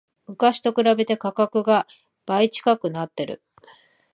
[0.25, 1.85] 昔と比べて価格が
[2.25, 3.43] 倍近くなってる